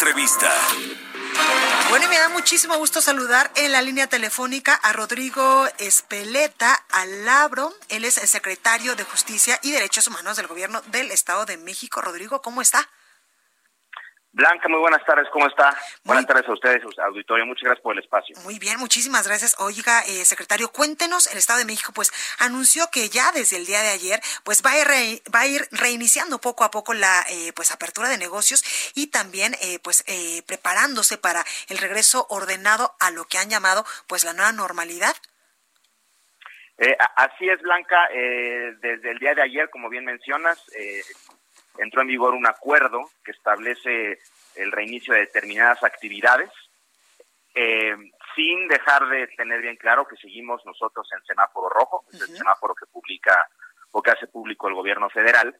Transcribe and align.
Entrevista. 0.00 0.50
Bueno, 1.90 2.06
y 2.06 2.08
me 2.08 2.18
da 2.18 2.30
muchísimo 2.30 2.74
gusto 2.78 3.02
saludar 3.02 3.52
en 3.54 3.70
la 3.70 3.82
línea 3.82 4.06
telefónica 4.06 4.74
a 4.74 4.94
Rodrigo 4.94 5.68
Espeleta 5.76 6.72
Alabro. 6.90 7.74
Él 7.90 8.06
es 8.06 8.16
el 8.16 8.26
secretario 8.26 8.96
de 8.96 9.04
Justicia 9.04 9.60
y 9.62 9.72
Derechos 9.72 10.06
Humanos 10.06 10.38
del 10.38 10.46
Gobierno 10.46 10.80
del 10.86 11.10
Estado 11.10 11.44
de 11.44 11.58
México. 11.58 12.00
Rodrigo, 12.00 12.40
¿cómo 12.40 12.62
está? 12.62 12.88
Blanca, 14.32 14.68
muy 14.68 14.78
buenas 14.78 15.04
tardes, 15.04 15.28
¿cómo 15.32 15.48
está? 15.48 15.76
Buenas 16.04 16.24
tardes 16.24 16.48
a 16.48 16.52
ustedes, 16.52 16.82
auditorio, 16.98 17.44
muchas 17.46 17.64
gracias 17.64 17.82
por 17.82 17.94
el 17.96 18.02
espacio. 18.02 18.36
Muy 18.44 18.60
bien, 18.60 18.78
muchísimas 18.78 19.26
gracias. 19.26 19.56
Oiga, 19.58 20.02
eh, 20.02 20.24
secretario, 20.24 20.70
cuéntenos, 20.70 21.26
el 21.32 21.38
Estado 21.38 21.58
de 21.58 21.64
México 21.64 21.92
pues 21.92 22.12
anunció 22.38 22.88
que 22.92 23.08
ya 23.08 23.32
desde 23.32 23.56
el 23.56 23.66
día 23.66 23.82
de 23.82 23.88
ayer 23.88 24.20
pues 24.44 24.62
va 24.64 24.70
a 24.70 24.78
ir, 24.78 24.86
re, 24.86 25.22
va 25.34 25.40
a 25.40 25.46
ir 25.46 25.66
reiniciando 25.72 26.40
poco 26.40 26.62
a 26.62 26.70
poco 26.70 26.94
la 26.94 27.24
eh, 27.28 27.52
pues 27.56 27.72
apertura 27.72 28.08
de 28.08 28.18
negocios 28.18 28.62
y 28.94 29.08
también 29.08 29.54
eh, 29.62 29.80
pues 29.82 30.04
eh, 30.06 30.42
preparándose 30.46 31.18
para 31.18 31.44
el 31.68 31.78
regreso 31.78 32.26
ordenado 32.30 32.94
a 33.00 33.10
lo 33.10 33.24
que 33.24 33.38
han 33.38 33.50
llamado 33.50 33.84
pues 34.06 34.22
la 34.22 34.32
nueva 34.32 34.52
normalidad. 34.52 35.16
Eh, 36.78 36.96
así 37.16 37.46
es, 37.46 37.60
Blanca, 37.60 38.08
eh, 38.10 38.74
desde 38.80 39.10
el 39.10 39.18
día 39.18 39.34
de 39.34 39.42
ayer, 39.42 39.68
como 39.68 39.90
bien 39.90 40.06
mencionas, 40.06 40.58
eh, 40.74 41.02
entró 41.80 42.02
en 42.02 42.08
vigor 42.08 42.34
un 42.34 42.46
acuerdo 42.46 43.10
que 43.24 43.32
establece 43.32 44.18
el 44.54 44.70
reinicio 44.70 45.14
de 45.14 45.20
determinadas 45.20 45.82
actividades, 45.82 46.50
eh, 47.54 47.96
sin 48.36 48.68
dejar 48.68 49.08
de 49.08 49.26
tener 49.28 49.60
bien 49.62 49.76
claro 49.76 50.06
que 50.06 50.16
seguimos 50.16 50.64
nosotros 50.66 51.08
en 51.12 51.24
semáforo 51.24 51.68
rojo, 51.68 52.04
es 52.12 52.20
el 52.20 52.36
semáforo 52.36 52.74
que 52.74 52.86
publica 52.86 53.48
o 53.92 54.02
que 54.02 54.10
hace 54.10 54.26
público 54.28 54.68
el 54.68 54.74
gobierno 54.74 55.08
federal, 55.10 55.58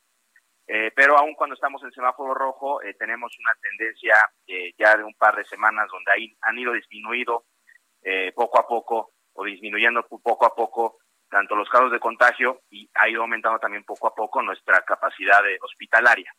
eh, 0.66 0.92
pero 0.94 1.18
aún 1.18 1.34
cuando 1.34 1.54
estamos 1.54 1.82
en 1.82 1.90
semáforo 1.90 2.34
rojo 2.34 2.82
eh, 2.82 2.94
tenemos 2.94 3.36
una 3.40 3.54
tendencia 3.60 4.14
ya 4.78 4.96
de 4.96 5.04
un 5.04 5.14
par 5.14 5.34
de 5.36 5.44
semanas 5.44 5.88
donde 5.90 6.12
ahí 6.12 6.36
han 6.42 6.58
ido 6.58 6.72
disminuido 6.72 7.44
poco 8.34 8.58
a 8.58 8.66
poco 8.66 9.12
o 9.34 9.44
disminuyendo 9.44 10.06
poco 10.06 10.46
a 10.46 10.54
poco 10.54 10.99
tanto 11.30 11.54
los 11.56 11.68
casos 11.68 11.92
de 11.92 12.00
contagio 12.00 12.62
y 12.70 12.90
ha 12.94 13.08
ido 13.08 13.22
aumentando 13.22 13.58
también 13.58 13.84
poco 13.84 14.08
a 14.08 14.14
poco 14.14 14.42
nuestra 14.42 14.82
capacidad 14.82 15.42
de 15.42 15.58
hospitalaria, 15.62 16.32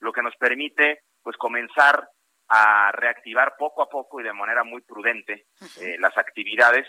lo 0.00 0.12
que 0.12 0.22
nos 0.22 0.34
permite 0.36 1.02
pues 1.22 1.36
comenzar 1.36 2.08
a 2.48 2.90
reactivar 2.92 3.54
poco 3.58 3.82
a 3.82 3.88
poco 3.88 4.20
y 4.20 4.24
de 4.24 4.32
manera 4.32 4.64
muy 4.64 4.80
prudente 4.80 5.46
eh, 5.80 5.96
las 6.00 6.16
actividades, 6.18 6.86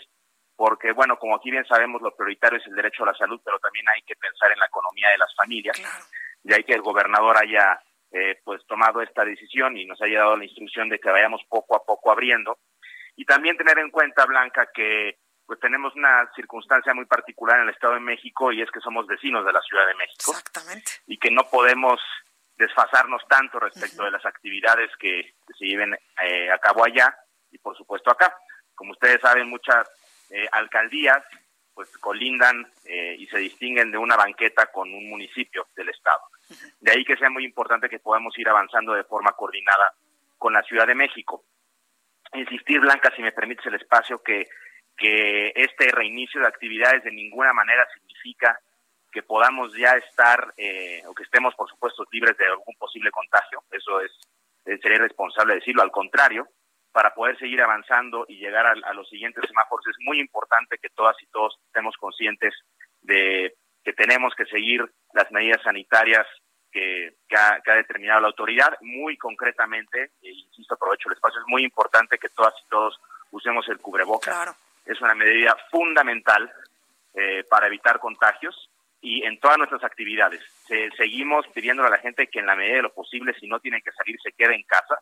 porque 0.56 0.92
bueno, 0.92 1.18
como 1.18 1.36
aquí 1.36 1.50
bien 1.50 1.64
sabemos, 1.66 2.02
lo 2.02 2.16
prioritario 2.16 2.58
es 2.58 2.66
el 2.66 2.74
derecho 2.74 3.04
a 3.04 3.06
la 3.06 3.14
salud, 3.14 3.40
pero 3.44 3.58
también 3.60 3.88
hay 3.88 4.02
que 4.02 4.16
pensar 4.16 4.50
en 4.50 4.58
la 4.58 4.66
economía 4.66 5.10
de 5.10 5.18
las 5.18 5.34
familias, 5.36 5.78
Claro. 5.78 6.04
y 6.44 6.52
hay 6.54 6.64
que 6.64 6.72
el 6.74 6.82
gobernador 6.82 7.36
haya 7.36 7.80
eh, 8.10 8.40
pues 8.44 8.66
tomado 8.66 9.00
esta 9.02 9.24
decisión 9.24 9.76
y 9.76 9.86
nos 9.86 10.00
haya 10.02 10.20
dado 10.20 10.36
la 10.36 10.44
instrucción 10.44 10.88
de 10.88 10.98
que 10.98 11.10
vayamos 11.10 11.42
poco 11.48 11.76
a 11.76 11.84
poco 11.84 12.10
abriendo, 12.10 12.58
y 13.14 13.24
también 13.24 13.56
tener 13.56 13.78
en 13.78 13.90
cuenta, 13.90 14.24
Blanca, 14.26 14.68
que 14.74 15.18
pues 15.46 15.58
tenemos 15.60 15.94
una 15.94 16.30
circunstancia 16.34 16.94
muy 16.94 17.04
particular 17.04 17.58
en 17.58 17.64
el 17.64 17.74
Estado 17.74 17.94
de 17.94 18.00
México 18.00 18.52
y 18.52 18.62
es 18.62 18.70
que 18.70 18.80
somos 18.80 19.06
vecinos 19.06 19.44
de 19.44 19.52
la 19.52 19.60
Ciudad 19.62 19.86
de 19.86 19.94
México 19.94 20.32
Exactamente. 20.32 20.90
y 21.06 21.18
que 21.18 21.30
no 21.30 21.44
podemos 21.50 22.00
desfasarnos 22.56 23.22
tanto 23.28 23.58
respecto 23.58 24.04
de 24.04 24.10
las 24.10 24.24
actividades 24.24 24.90
que, 24.98 25.34
que 25.46 25.54
se 25.58 25.66
lleven 25.66 25.94
eh, 26.22 26.50
a 26.50 26.58
cabo 26.58 26.84
allá 26.84 27.14
y 27.50 27.58
por 27.58 27.76
supuesto 27.76 28.10
acá. 28.10 28.36
Como 28.74 28.92
ustedes 28.92 29.20
saben, 29.20 29.48
muchas 29.48 29.88
eh, 30.30 30.48
alcaldías 30.52 31.22
pues 31.74 31.96
colindan 31.98 32.70
eh, 32.84 33.16
y 33.18 33.26
se 33.28 33.38
distinguen 33.38 33.90
de 33.90 33.98
una 33.98 34.16
banqueta 34.16 34.66
con 34.66 34.92
un 34.92 35.08
municipio 35.08 35.68
del 35.74 35.88
estado. 35.88 36.20
De 36.80 36.92
ahí 36.92 37.04
que 37.04 37.16
sea 37.16 37.30
muy 37.30 37.44
importante 37.44 37.88
que 37.88 37.98
podamos 37.98 38.38
ir 38.38 38.48
avanzando 38.48 38.92
de 38.92 39.04
forma 39.04 39.32
coordinada 39.32 39.94
con 40.36 40.52
la 40.52 40.62
Ciudad 40.62 40.86
de 40.86 40.94
México. 40.94 41.44
Insistir, 42.34 42.80
Blanca, 42.80 43.12
si 43.14 43.22
me 43.22 43.32
permites 43.32 43.64
el 43.66 43.74
espacio, 43.74 44.22
que, 44.22 44.46
que 44.96 45.52
este 45.54 45.90
reinicio 45.90 46.40
de 46.40 46.48
actividades 46.48 47.04
de 47.04 47.12
ninguna 47.12 47.52
manera 47.52 47.86
significa 47.94 48.58
que 49.10 49.22
podamos 49.22 49.76
ya 49.76 49.92
estar 49.94 50.54
eh, 50.56 51.02
o 51.06 51.14
que 51.14 51.24
estemos, 51.24 51.54
por 51.54 51.68
supuesto, 51.68 52.04
libres 52.10 52.36
de 52.38 52.46
algún 52.46 52.74
posible 52.76 53.10
contagio. 53.10 53.62
Eso 53.70 54.00
es 54.00 54.10
eh, 54.64 54.78
sería 54.80 54.96
irresponsable 54.96 55.56
decirlo. 55.56 55.82
Al 55.82 55.90
contrario, 55.90 56.48
para 56.92 57.14
poder 57.14 57.38
seguir 57.38 57.60
avanzando 57.60 58.24
y 58.28 58.38
llegar 58.38 58.66
a, 58.66 58.92
los 58.94 59.08
siguientes 59.08 59.44
semáforos 59.46 59.86
es 59.86 59.96
muy 60.00 60.20
importante 60.20 60.78
que 60.78 60.90
todas 60.90 61.16
y 61.22 61.26
todos 61.26 61.58
estemos 61.66 61.96
conscientes 61.96 62.54
de 63.00 63.54
que 63.84 63.92
tenemos 63.92 64.34
que 64.34 64.44
seguir 64.46 64.84
las 65.12 65.30
medidas 65.32 65.62
sanitarias 65.62 66.26
que, 66.70 67.16
que, 67.28 67.36
ha, 67.36 67.60
que 67.62 67.70
ha 67.70 67.76
determinado 67.76 68.20
la 68.20 68.28
autoridad. 68.28 68.78
Muy 68.80 69.16
concretamente, 69.16 70.12
e 70.22 70.30
insisto, 70.30 70.74
aprovecho 70.74 71.08
el 71.08 71.14
espacio, 71.14 71.40
es 71.40 71.46
muy 71.48 71.64
importante 71.64 72.18
que 72.18 72.28
todas 72.28 72.54
y 72.64 72.68
todos 72.68 72.98
usemos 73.30 73.66
el 73.68 73.78
cubrebocas. 73.78 74.34
Claro. 74.34 74.54
Es 74.84 75.00
una 75.00 75.14
medida 75.14 75.56
fundamental 75.70 76.52
eh, 77.14 77.44
para 77.48 77.66
evitar 77.66 77.98
contagios 77.98 78.70
y 79.00 79.24
en 79.24 79.38
todas 79.38 79.58
nuestras 79.58 79.84
actividades. 79.84 80.40
Se, 80.66 80.90
seguimos 80.96 81.46
pidiéndole 81.48 81.88
a 81.88 81.92
la 81.92 81.98
gente 81.98 82.28
que 82.28 82.38
en 82.38 82.46
la 82.46 82.56
medida 82.56 82.76
de 82.76 82.82
lo 82.82 82.94
posible, 82.94 83.34
si 83.38 83.46
no 83.46 83.60
tiene 83.60 83.82
que 83.82 83.92
salir, 83.92 84.16
se 84.22 84.32
quede 84.32 84.54
en 84.54 84.62
casa, 84.62 84.98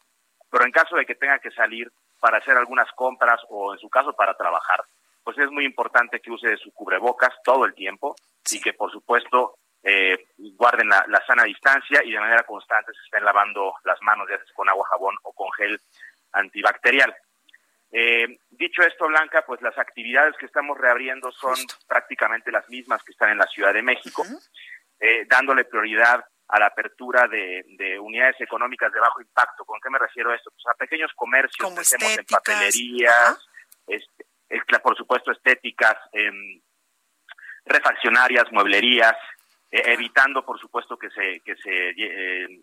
pero 0.51 0.65
en 0.65 0.73
caso 0.73 0.97
de 0.97 1.07
que 1.07 1.15
tenga 1.15 1.39
que 1.39 1.51
salir 1.51 1.91
para 2.19 2.39
hacer 2.39 2.57
algunas 2.57 2.91
compras 2.93 3.41
o 3.49 3.73
en 3.73 3.79
su 3.79 3.89
caso 3.89 4.13
para 4.15 4.35
trabajar, 4.35 4.83
pues 5.23 5.39
es 5.39 5.51
muy 5.51 5.65
importante 5.65 6.21
que 6.21 6.31
use 6.31 6.57
su 6.57 6.73
cubrebocas 6.73 7.35
todo 7.45 7.65
el 7.65 7.75
tiempo 7.75 8.17
y 8.51 8.61
que 8.61 8.73
por 8.73 8.91
supuesto 8.91 9.55
eh, 9.83 10.27
guarden 10.37 10.89
la, 10.89 11.05
la, 11.09 11.25
sana 11.27 11.45
distancia 11.45 12.03
y 12.05 12.11
de 12.11 12.21
manera 12.21 12.43
constante 12.43 12.93
se 12.93 13.05
estén 13.05 13.25
lavando 13.25 13.75
las 13.85 14.01
manos 14.03 14.29
ya 14.29 14.37
sea 14.37 14.55
con 14.55 14.69
agua, 14.69 14.87
jabón 14.91 15.15
o 15.23 15.33
con 15.33 15.51
gel 15.53 15.81
antibacterial. 16.33 17.15
Eh, 17.93 18.39
dicho 18.61 18.83
esto, 18.83 19.09
Blanca, 19.09 19.45
pues 19.47 19.61
las 19.63 19.77
actividades 19.79 20.37
que 20.39 20.47
estamos 20.47 20.79
reabriendo 20.79 21.33
son 21.33 21.55
Justo. 21.57 21.75
prácticamente 21.89 22.53
las 22.53 22.69
mismas 22.69 23.03
que 23.03 23.13
están 23.13 23.31
en 23.31 23.39
la 23.39 23.47
Ciudad 23.47 23.75
de 23.75 23.83
México, 23.83 24.23
eh, 25.01 25.25
dándole 25.29 25.65
prioridad 25.65 26.25
a 26.47 26.59
la 26.59 26.67
apertura 26.67 27.27
de, 27.27 27.65
de, 27.79 27.99
unidades 27.99 28.41
económicas 28.41 28.93
de 28.93 29.01
bajo 29.01 29.21
impacto. 29.21 29.65
¿Con 29.65 29.81
qué 29.81 29.89
me 29.89 29.99
refiero 29.99 30.31
a 30.31 30.37
esto? 30.37 30.51
Pues 30.51 30.67
a 30.67 30.75
pequeños 30.75 31.11
comercios, 31.15 31.63
Como 31.65 31.77
pensemos 31.77 32.05
en 32.05 32.11
estéticas, 32.21 32.43
papelerías, 32.43 33.49
este, 33.87 34.27
es- 34.49 34.81
por 34.83 34.97
supuesto 34.97 35.31
estéticas, 35.33 35.97
em, 36.13 36.61
refaccionarias, 37.65 38.51
mueblerías, 38.53 39.17
eh, 39.71 39.83
evitando 39.87 40.45
por 40.45 40.59
supuesto 40.59 40.99
que 40.99 41.09
se 41.11 41.41
que 41.41 41.55
se 41.57 41.91
eh, 41.97 42.61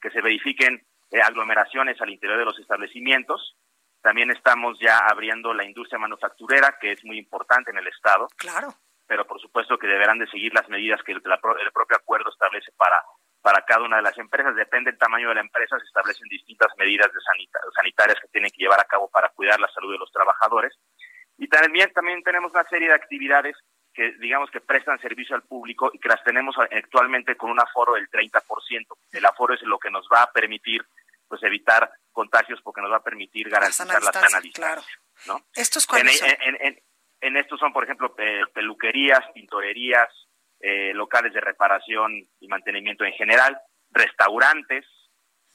que 0.00 0.10
se 0.10 0.20
verifiquen 0.20 0.84
eh, 1.12 1.20
aglomeraciones 1.22 2.00
al 2.00 2.10
interior 2.10 2.38
de 2.38 2.44
los 2.44 2.58
establecimientos. 2.58 3.56
También 4.02 4.30
estamos 4.30 4.78
ya 4.80 4.98
abriendo 4.98 5.52
la 5.54 5.64
industria 5.64 5.98
manufacturera, 5.98 6.76
que 6.80 6.92
es 6.92 7.04
muy 7.04 7.18
importante 7.18 7.70
en 7.70 7.78
el 7.78 7.86
estado, 7.86 8.28
Claro. 8.36 8.68
pero 9.06 9.26
por 9.26 9.40
supuesto 9.40 9.78
que 9.78 9.86
deberán 9.86 10.18
de 10.18 10.26
seguir 10.28 10.54
las 10.54 10.68
medidas 10.68 11.02
que 11.02 11.12
el, 11.12 11.20
la 11.24 11.34
el 11.60 11.72
propio 11.72 11.96
acuerdo 11.96 12.30
establece 12.30 12.72
para 12.76 13.02
para 13.42 13.62
cada 13.64 13.84
una 13.86 13.96
de 13.96 14.02
las 14.02 14.18
empresas. 14.18 14.54
Depende 14.54 14.90
del 14.90 14.98
tamaño 14.98 15.30
de 15.30 15.34
la 15.36 15.40
empresa, 15.40 15.78
se 15.78 15.86
establecen 15.86 16.28
distintas 16.28 16.68
medidas 16.76 17.10
de 17.10 17.18
sanita- 17.20 17.60
sanitarias 17.74 18.20
que 18.20 18.28
tienen 18.28 18.50
que 18.50 18.58
llevar 18.62 18.78
a 18.78 18.84
cabo 18.84 19.08
para 19.08 19.30
cuidar 19.30 19.58
la 19.58 19.68
salud 19.68 19.90
de 19.92 19.96
los 19.98 20.12
trabajadores. 20.12 20.76
Y 21.38 21.48
también, 21.48 21.90
también 21.94 22.22
tenemos 22.22 22.52
una 22.52 22.64
serie 22.64 22.88
de 22.88 22.94
actividades 22.94 23.56
que 23.94 24.12
digamos 24.18 24.50
que 24.50 24.60
prestan 24.60 25.00
servicio 25.00 25.34
al 25.34 25.42
público 25.44 25.90
y 25.90 25.98
que 25.98 26.10
las 26.10 26.22
tenemos 26.22 26.54
actualmente 26.58 27.34
con 27.38 27.50
un 27.50 27.58
aforo 27.58 27.94
del 27.94 28.10
30%. 28.10 28.42
El 29.12 29.24
aforo 29.24 29.54
es 29.54 29.62
lo 29.62 29.78
que 29.78 29.90
nos 29.90 30.06
va 30.12 30.22
a 30.24 30.30
permitir 30.32 30.84
pues 31.30 31.42
evitar 31.44 31.90
contagios 32.12 32.60
porque 32.62 32.82
nos 32.82 32.90
va 32.90 32.96
a 32.96 33.02
permitir 33.04 33.48
garantizar 33.48 33.86
la 34.02 34.12
sana 34.12 34.40
distancia. 34.40 34.52
claro. 34.52 34.82
¿no? 35.26 35.46
¿Estos 35.54 35.86
En, 35.94 36.08
en- 36.42 36.56
en- 36.66 36.82
en 37.22 37.36
estos 37.36 37.60
son, 37.60 37.72
por 37.72 37.84
ejemplo, 37.84 38.14
pe- 38.14 38.46
peluquerías, 38.52 39.20
pintorerías, 39.32 40.08
eh, 40.58 40.92
locales 40.94 41.32
de 41.32 41.40
reparación 41.40 42.12
y 42.40 42.48
mantenimiento 42.48 43.04
en 43.04 43.12
general, 43.12 43.60
restaurantes, 43.90 44.84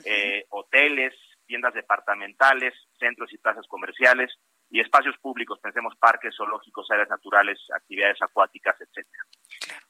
eh, 0.06 0.46
hoteles, 0.50 1.14
tiendas 1.46 1.74
departamentales, 1.74 2.74
centros 3.00 3.32
y 3.34 3.38
plazas 3.38 3.66
comerciales 3.68 4.32
y 4.70 4.80
espacios 4.80 5.16
públicos, 5.20 5.60
pensemos 5.60 5.96
parques, 5.98 6.36
zoológicos, 6.36 6.90
áreas 6.92 7.10
naturales, 7.10 7.60
actividades 7.76 8.22
acuáticas, 8.22 8.76
etcétera. 8.80 9.24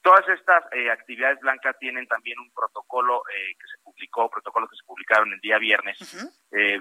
Todas 0.06 0.30
estas 0.30 0.64
eh, 0.72 0.92
actividades 0.92 1.40
blancas 1.40 1.76
tienen 1.80 2.06
también 2.06 2.38
un 2.38 2.52
protocolo 2.52 3.24
eh, 3.28 3.56
que 3.60 3.66
se 3.66 3.84
publicó, 3.84 4.30
protocolos 4.30 4.70
que 4.70 4.76
se 4.76 4.86
publicaron 4.86 5.34
el 5.34 5.40
día 5.40 5.58
viernes, 5.58 5.98
eh, 6.52 6.80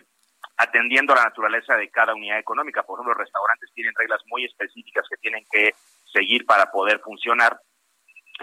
atendiendo 0.59 1.15
a 1.15 1.17
la 1.17 1.25
naturaleza 1.25 1.75
de 1.75 1.89
cada 1.89 2.13
unidad 2.13 2.39
económica. 2.39 2.83
Por 2.83 2.99
ejemplo, 2.99 3.15
los 3.15 3.25
restaurantes 3.25 3.73
tienen 3.73 3.95
reglas 3.97 4.21
muy 4.27 4.45
específicas 4.45 5.07
que 5.09 5.17
tienen 5.17 5.47
que 5.51 5.73
seguir 6.13 6.45
para 6.45 6.71
poder 6.71 7.01
funcionar. 7.01 7.59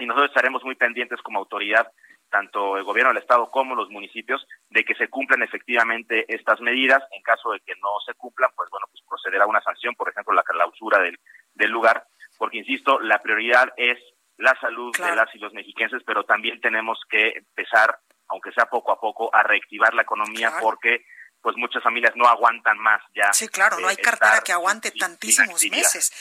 Y 0.00 0.06
nosotros 0.06 0.30
estaremos 0.30 0.64
muy 0.64 0.74
pendientes 0.74 1.22
como 1.22 1.38
autoridad 1.38 1.86
tanto 2.28 2.76
el 2.76 2.82
gobierno 2.82 3.12
del 3.12 3.22
estado 3.22 3.52
como 3.52 3.76
los 3.76 3.88
municipios 3.88 4.44
de 4.68 4.82
que 4.84 4.96
se 4.96 5.06
cumplan 5.06 5.44
efectivamente 5.44 6.24
estas 6.26 6.60
medidas. 6.60 7.04
En 7.12 7.22
caso 7.22 7.52
de 7.52 7.60
que 7.60 7.74
no 7.80 8.00
se 8.04 8.14
cumplan 8.14 8.50
pues 8.56 8.68
bueno 8.68 8.88
pues 8.90 9.04
procederá 9.08 9.44
a 9.44 9.46
una 9.46 9.62
sanción 9.62 9.94
por 9.94 10.08
ejemplo 10.08 10.34
la 10.34 10.42
clausura 10.42 10.98
del, 10.98 11.20
del 11.54 11.70
lugar 11.70 12.04
porque 12.36 12.58
insisto 12.58 12.98
la 12.98 13.22
prioridad 13.22 13.72
es 13.76 13.98
la 14.42 14.58
salud 14.60 14.94
de 14.96 15.14
las 15.14 15.32
y 15.34 15.38
los 15.38 15.52
mexiquenses 15.52 16.02
pero 16.04 16.24
también 16.24 16.60
tenemos 16.60 16.98
que 17.08 17.28
empezar 17.28 17.98
aunque 18.28 18.52
sea 18.52 18.66
poco 18.66 18.92
a 18.92 19.00
poco 19.00 19.34
a 19.34 19.42
reactivar 19.42 19.94
la 19.94 20.02
economía 20.02 20.52
porque 20.60 21.04
pues 21.40 21.56
muchas 21.56 21.82
familias 21.82 22.14
no 22.14 22.26
aguantan 22.28 22.78
más 22.78 23.02
ya. 23.14 23.32
Sí, 23.32 23.48
claro, 23.48 23.78
no 23.80 23.88
hay 23.88 23.96
cartera 23.96 24.40
que 24.42 24.52
aguante 24.52 24.92
tantísimos 24.92 25.62
meses. 25.70 26.12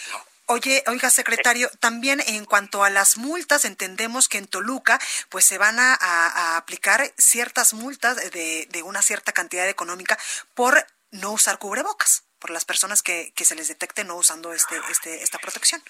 Oye, 0.48 0.84
oiga, 0.88 1.10
secretario, 1.10 1.70
también 1.80 2.22
en 2.26 2.44
cuanto 2.46 2.84
a 2.84 2.90
las 2.90 3.18
multas, 3.18 3.64
entendemos 3.64 4.28
que 4.28 4.40
en 4.40 4.48
Toluca, 4.48 5.00
pues 5.30 5.46
se 5.46 5.58
van 5.58 5.78
a, 5.80 6.58
aplicar 6.58 7.02
ciertas 7.18 7.74
multas 7.74 8.18
de, 8.32 8.68
de, 8.70 8.84
una 8.84 9.02
cierta 9.02 9.32
cantidad 9.32 9.70
económica 9.70 10.18
por 10.56 10.86
no 11.12 11.32
usar 11.32 11.58
cubrebocas, 11.60 12.26
por 12.40 12.50
las 12.50 12.66
personas 12.66 13.02
que, 13.02 13.32
que 13.34 13.46
se 13.46 13.56
les 13.56 13.68
detecte 13.68 14.04
no 14.04 14.16
usando 14.16 14.52
este, 14.52 14.76
este, 14.90 15.24
esta 15.24 15.38
protección. 15.38 15.82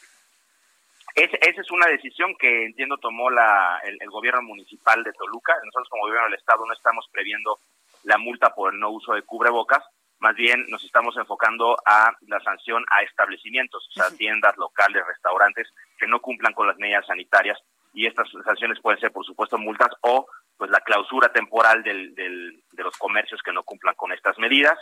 Esa 1.16 1.62
es 1.62 1.72
una 1.72 1.88
decisión 1.88 2.36
que 2.40 2.66
entiendo 2.66 2.98
tomó 2.98 3.30
la, 3.30 3.80
el, 3.84 3.98
el, 4.00 4.10
gobierno 4.10 4.42
municipal 4.42 5.04
de 5.04 5.14
Toluca. 5.14 5.54
Nosotros 5.66 5.90
como 5.90 6.04
gobierno 6.04 6.30
del 6.30 6.40
estado 6.40 6.66
no 6.66 6.74
estamos 6.74 7.08
previendo 7.12 7.60
la 8.04 8.18
multa 8.18 8.54
por 8.54 8.74
el 8.74 8.80
no 8.80 8.90
uso 8.90 9.14
de 9.14 9.22
cubrebocas, 9.22 9.84
más 10.22 10.36
bien 10.36 10.66
nos 10.70 10.84
estamos 10.84 11.18
enfocando 11.18 11.76
a 11.84 12.16
la 12.28 12.40
sanción 12.42 12.86
a 12.90 13.02
establecimientos, 13.02 13.88
o 13.90 13.92
sea, 13.92 14.16
tiendas, 14.16 14.56
locales, 14.56 15.06
restaurantes 15.08 15.68
que 15.98 16.08
no 16.08 16.20
cumplan 16.22 16.54
con 16.54 16.68
las 16.68 16.78
medidas 16.78 17.08
sanitarias 17.08 17.60
y 17.92 18.06
estas 18.06 18.30
sanciones 18.46 18.80
pueden 18.80 19.00
ser, 19.00 19.12
por 19.12 19.26
supuesto, 19.26 19.58
multas 19.58 19.90
o 20.02 20.28
pues 20.58 20.70
la 20.70 20.82
clausura 20.82 21.34
temporal 21.34 21.82
del, 21.82 22.14
del, 22.14 22.64
de 22.72 22.84
los 22.84 22.96
comercios 22.98 23.42
que 23.42 23.52
no 23.52 23.64
cumplan 23.64 23.96
con 23.96 24.12
estas 24.12 24.38
medidas. 24.38 24.78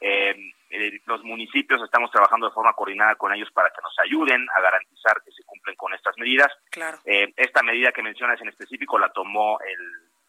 Eh, 0.00 0.34
eh, 0.70 1.00
los 1.06 1.22
municipios 1.22 1.80
estamos 1.82 2.10
trabajando 2.10 2.48
de 2.48 2.52
forma 2.52 2.72
coordinada 2.72 3.14
con 3.14 3.32
ellos 3.32 3.50
para 3.52 3.70
que 3.70 3.82
nos 3.82 3.96
ayuden 4.00 4.44
a 4.56 4.60
garantizar 4.60 5.22
que 5.22 5.30
se 5.30 5.44
cumplen 5.70 5.76
con 5.76 5.94
estas 5.94 6.16
medidas. 6.18 6.52
Claro. 6.70 6.98
Eh, 7.04 7.32
esta 7.36 7.62
medida 7.62 7.92
que 7.92 8.02
mencionas 8.02 8.40
en 8.40 8.48
específico 8.48 8.98
la 8.98 9.12
tomó 9.12 9.58
el, 9.60 9.80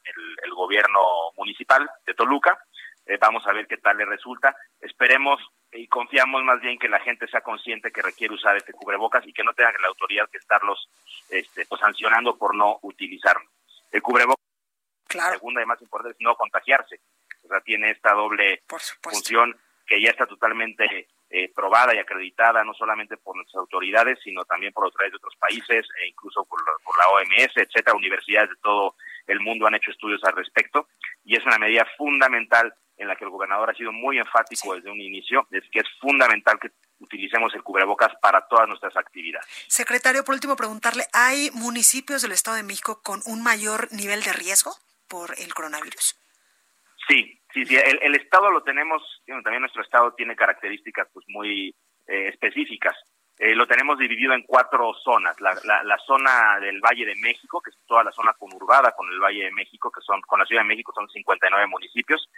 el, 0.05 0.37
el 0.43 0.53
gobierno 0.53 0.99
municipal 1.37 1.89
de 2.05 2.13
Toluca 2.13 2.57
eh, 3.05 3.17
vamos 3.19 3.45
a 3.47 3.51
ver 3.51 3.67
qué 3.67 3.77
tal 3.77 3.97
le 3.97 4.05
resulta. 4.05 4.55
Esperemos 4.79 5.39
y 5.71 5.87
confiamos 5.87 6.43
más 6.43 6.61
bien 6.61 6.77
que 6.77 6.89
la 6.89 6.99
gente 6.99 7.27
sea 7.27 7.41
consciente 7.41 7.91
que 7.91 8.01
requiere 8.01 8.33
usar 8.33 8.55
este 8.57 8.73
cubrebocas 8.73 9.25
y 9.25 9.33
que 9.33 9.43
no 9.43 9.53
tenga 9.53 9.71
la 9.81 9.87
autoridad 9.87 10.29
que 10.29 10.37
estarlos 10.37 10.89
este, 11.29 11.65
pues, 11.65 11.81
sancionando 11.81 12.37
por 12.37 12.55
no 12.55 12.79
utilizarlo. 12.83 13.49
El 13.91 14.01
cubrebocas, 14.01 14.45
claro. 15.07 15.31
la 15.31 15.37
segunda 15.37 15.61
y 15.61 15.65
más 15.65 15.81
importante, 15.81 16.15
es 16.17 16.21
no 16.21 16.35
contagiarse. 16.35 16.99
O 17.43 17.47
sea, 17.47 17.61
tiene 17.61 17.91
esta 17.91 18.13
doble 18.13 18.61
función 19.01 19.57
que 19.85 20.01
ya 20.01 20.11
está 20.11 20.25
totalmente 20.25 21.07
eh, 21.33 21.49
probada 21.55 21.95
y 21.95 21.97
acreditada 21.97 22.63
no 22.63 22.73
solamente 22.73 23.15
por 23.15 23.35
nuestras 23.35 23.61
autoridades, 23.61 24.19
sino 24.21 24.43
también 24.43 24.73
por 24.73 24.85
otras 24.85 25.09
de 25.09 25.15
otros 25.15 25.35
países 25.37 25.87
e 26.01 26.09
incluso 26.09 26.43
por, 26.43 26.59
por 26.83 26.97
la 26.97 27.07
OMS, 27.07 27.55
etcétera, 27.55 27.95
universidades 27.95 28.49
de 28.49 28.57
todo 28.61 28.95
el 29.27 29.39
mundo 29.39 29.65
han 29.65 29.75
hecho 29.75 29.91
estudios 29.91 30.21
al 30.25 30.35
respecto 30.35 30.87
y 31.23 31.37
es 31.37 31.45
una 31.45 31.57
medida 31.57 31.87
fundamental 31.97 32.73
en 32.97 33.07
la 33.07 33.15
que 33.15 33.23
el 33.23 33.31
gobernador 33.31 33.69
ha 33.69 33.73
sido 33.73 33.91
muy 33.91 34.19
enfático 34.19 34.75
desde 34.75 34.91
un 34.91 35.01
inicio, 35.01 35.47
es 35.51 35.63
que 35.71 35.79
es 35.79 35.87
fundamental 35.99 36.59
que 36.59 36.71
utilicemos 36.99 37.53
el 37.55 37.63
cubrebocas 37.63 38.11
para 38.21 38.47
todas 38.47 38.67
nuestras 38.67 38.95
actividades. 38.95 39.47
Secretario, 39.67 40.23
por 40.23 40.35
último, 40.35 40.55
preguntarle, 40.55 41.05
¿hay 41.13 41.49
municipios 41.51 42.21
del 42.21 42.33
Estado 42.33 42.57
de 42.57 42.63
México 42.63 43.01
con 43.01 43.21
un 43.25 43.41
mayor 43.41 43.91
nivel 43.91 44.21
de 44.21 44.33
riesgo 44.33 44.75
por 45.07 45.33
el 45.39 45.53
coronavirus? 45.53 46.15
Sí, 47.07 47.40
sí, 47.53 47.65
sí, 47.65 47.75
el, 47.75 47.99
el 48.01 48.15
Estado 48.15 48.51
lo 48.51 48.63
tenemos, 48.63 49.01
también 49.25 49.61
nuestro 49.61 49.81
Estado 49.81 50.13
tiene 50.13 50.35
características 50.35 51.07
pues 51.13 51.25
muy 51.29 51.75
eh, 52.07 52.27
específicas. 52.27 52.95
Eh, 53.37 53.55
lo 53.55 53.65
tenemos 53.65 53.97
dividido 53.97 54.33
en 54.33 54.43
cuatro 54.43 54.93
zonas. 55.03 55.39
La, 55.41 55.55
la, 55.63 55.83
la, 55.83 55.97
zona 55.99 56.59
del 56.59 56.79
Valle 56.79 57.05
de 57.05 57.15
México, 57.15 57.59
que 57.59 57.71
es 57.71 57.77
toda 57.87 58.03
la 58.03 58.11
zona 58.11 58.33
conurbada 58.33 58.91
con 58.91 59.11
el 59.11 59.19
Valle 59.19 59.45
de 59.45 59.51
México, 59.51 59.89
que 59.91 60.01
son 60.01 60.21
con 60.21 60.39
la 60.39 60.45
Ciudad 60.45 60.61
de 60.61 60.67
México 60.67 60.93
son 60.93 61.09
59 61.09 61.65
municipios. 61.67 62.29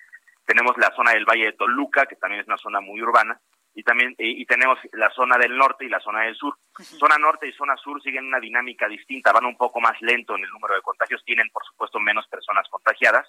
Tenemos 0.46 0.78
la 0.78 0.96
zona 0.96 1.12
del 1.12 1.26
Valle 1.26 1.46
de 1.46 1.54
Toluca, 1.54 2.06
que 2.06 2.16
también 2.16 2.42
es 2.42 2.48
una 2.48 2.58
zona 2.58 2.80
muy 2.80 3.02
urbana, 3.02 3.38
y 3.74 3.84
también 3.84 4.16
y, 4.18 4.42
y 4.42 4.46
tenemos 4.46 4.78
la 4.94 5.10
zona 5.10 5.38
del 5.38 5.58
norte 5.58 5.86
y 5.86 5.90
la 5.90 6.00
zona 6.00 6.22
del 6.22 6.36
sur. 6.36 6.54
Uh 6.54 6.82
-huh. 6.82 7.00
Zona 7.00 7.18
norte 7.18 7.48
y 7.48 7.54
zona 7.54 7.76
sur 7.78 8.02
siguen 8.02 8.28
una 8.28 8.40
dinámica 8.40 8.88
distinta, 8.88 9.34
van 9.34 9.46
un 9.46 9.58
poco 9.58 9.82
más 9.82 10.00
lento 10.02 10.36
en 10.36 10.44
el 10.44 10.50
número 10.52 10.76
de 10.76 10.82
contagios, 10.82 11.24
tienen 11.26 11.50
por 11.50 11.66
supuesto 11.66 12.00
menos 12.00 12.28
personas 12.28 12.68
contagiadas. 12.70 13.28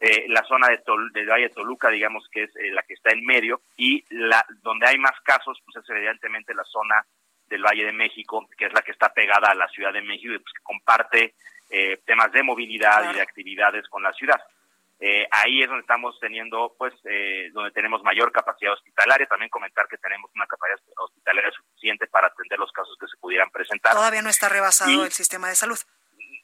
Eh, 0.00 0.24
la 0.28 0.42
zona 0.44 0.68
de 0.68 0.78
Tol 0.78 1.12
del 1.12 1.28
Valle 1.28 1.48
de 1.48 1.54
Toluca, 1.54 1.90
digamos 1.90 2.26
que 2.30 2.44
es 2.44 2.56
eh, 2.56 2.70
la 2.72 2.82
que 2.82 2.94
está 2.94 3.10
en 3.12 3.24
medio, 3.24 3.60
y 3.76 4.02
la 4.10 4.44
donde 4.62 4.86
hay 4.86 4.98
más 4.98 5.20
casos, 5.22 5.60
pues 5.64 5.76
es 5.76 5.90
evidentemente 5.90 6.54
la 6.54 6.64
zona 6.64 7.04
del 7.46 7.62
Valle 7.62 7.84
de 7.84 7.92
México, 7.92 8.48
que 8.56 8.66
es 8.66 8.72
la 8.72 8.82
que 8.82 8.92
está 8.92 9.12
pegada 9.12 9.50
a 9.50 9.54
la 9.54 9.68
Ciudad 9.68 9.92
de 9.92 10.02
México 10.02 10.32
y 10.32 10.38
pues, 10.38 10.52
que 10.54 10.62
comparte 10.62 11.34
eh, 11.68 12.00
temas 12.06 12.32
de 12.32 12.42
movilidad 12.42 12.98
claro. 12.98 13.12
y 13.12 13.14
de 13.16 13.20
actividades 13.20 13.88
con 13.88 14.02
la 14.02 14.12
ciudad. 14.12 14.40
Eh, 15.02 15.26
ahí 15.30 15.62
es 15.62 15.68
donde 15.68 15.80
estamos 15.80 16.18
teniendo, 16.20 16.74
pues, 16.76 16.92
eh, 17.04 17.48
donde 17.52 17.70
tenemos 17.70 18.02
mayor 18.02 18.30
capacidad 18.32 18.74
hospitalaria. 18.74 19.26
También 19.26 19.48
comentar 19.48 19.88
que 19.88 19.96
tenemos 19.96 20.30
una 20.34 20.46
capacidad 20.46 20.78
hospitalaria 20.98 21.50
suficiente 21.52 22.06
para 22.06 22.26
atender 22.26 22.58
los 22.58 22.70
casos 22.70 22.96
que 23.00 23.06
se 23.06 23.16
pudieran 23.16 23.50
presentar. 23.50 23.94
Todavía 23.94 24.20
no 24.20 24.28
está 24.28 24.50
rebasado 24.50 24.90
y, 24.90 25.00
el 25.00 25.12
sistema 25.12 25.48
de 25.48 25.56
salud. 25.56 25.78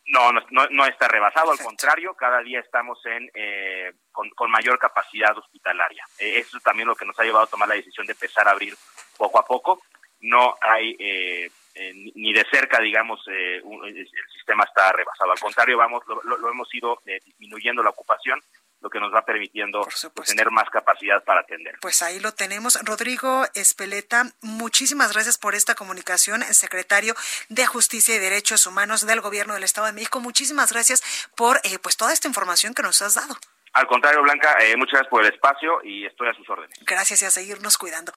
No, 0.08 0.32
no, 0.32 0.40
no, 0.70 0.86
está 0.86 1.08
rebasado, 1.08 1.46
Perfecto. 1.46 1.62
al 1.62 1.66
contrario, 1.66 2.14
cada 2.14 2.40
día 2.40 2.60
estamos 2.60 3.04
en 3.06 3.28
eh, 3.34 3.92
con, 4.12 4.30
con, 4.30 4.50
mayor 4.50 4.78
capacidad 4.78 5.36
hospitalaria. 5.36 6.04
Eh, 6.18 6.38
eso 6.38 6.56
es 6.56 6.62
también 6.62 6.86
lo 6.86 6.94
que 6.94 7.04
nos 7.04 7.18
ha 7.18 7.24
llevado 7.24 7.44
a 7.44 7.48
tomar 7.48 7.68
la 7.68 7.74
decisión 7.74 8.06
de 8.06 8.12
empezar 8.12 8.46
a 8.46 8.52
abrir 8.52 8.74
poco 9.16 9.40
a 9.40 9.44
poco. 9.44 9.82
No 10.20 10.54
hay 10.60 10.96
eh, 10.98 11.50
eh, 11.74 11.92
ni 12.14 12.32
de 12.32 12.46
cerca, 12.50 12.80
digamos, 12.80 13.20
eh, 13.28 13.60
un, 13.62 13.84
el 13.84 14.08
sistema 14.32 14.64
está 14.64 14.92
rebasado. 14.92 15.32
Al 15.32 15.38
contrario, 15.38 15.76
vamos, 15.76 16.02
lo, 16.06 16.22
lo, 16.22 16.38
lo 16.38 16.50
hemos 16.50 16.72
ido 16.74 17.02
eh, 17.04 17.20
disminuyendo 17.24 17.82
la 17.82 17.90
ocupación, 17.90 18.40
lo 18.86 18.90
que 18.90 19.00
nos 19.00 19.12
va 19.12 19.24
permitiendo 19.24 19.80
tener 20.24 20.52
más 20.52 20.70
capacidad 20.70 21.24
para 21.24 21.40
atender. 21.40 21.76
Pues 21.80 22.02
ahí 22.02 22.20
lo 22.20 22.32
tenemos. 22.32 22.78
Rodrigo 22.84 23.44
Espeleta, 23.54 24.30
muchísimas 24.42 25.12
gracias 25.12 25.38
por 25.38 25.56
esta 25.56 25.74
comunicación, 25.74 26.44
el 26.44 26.54
secretario 26.54 27.14
de 27.48 27.66
Justicia 27.66 28.14
y 28.14 28.20
Derechos 28.20 28.64
Humanos 28.64 29.04
del 29.04 29.20
Gobierno 29.20 29.54
del 29.54 29.64
Estado 29.64 29.88
de 29.88 29.92
México. 29.92 30.20
Muchísimas 30.20 30.70
gracias 30.72 31.02
por 31.36 31.56
eh, 31.64 31.80
pues 31.82 31.96
toda 31.96 32.12
esta 32.12 32.28
información 32.28 32.74
que 32.74 32.82
nos 32.82 33.02
has 33.02 33.14
dado. 33.14 33.34
Al 33.72 33.88
contrario, 33.88 34.22
Blanca, 34.22 34.56
eh, 34.60 34.76
muchas 34.76 34.92
gracias 34.92 35.10
por 35.10 35.24
el 35.24 35.34
espacio 35.34 35.82
y 35.82 36.06
estoy 36.06 36.28
a 36.28 36.34
sus 36.34 36.48
órdenes. 36.48 36.78
Gracias 36.86 37.22
y 37.22 37.24
a 37.24 37.30
seguirnos 37.30 37.78
cuidando. 37.78 38.12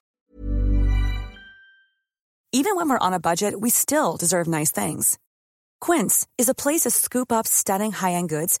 Even 2.52 2.76
when 2.76 2.88
we're 2.88 2.98
on 3.00 3.12
a 3.12 3.18
budget, 3.18 3.54
we 3.60 3.70
still 3.70 4.16
deserve 4.16 4.46
nice 4.48 4.70
things. 4.70 5.18
Quince 5.80 6.28
is 6.38 6.48
a 6.48 6.54
place 6.54 6.82
to 6.82 6.90
scoop 6.90 7.32
up 7.32 7.46
stunning 7.46 7.92
high-end 7.92 8.28
goods 8.28 8.60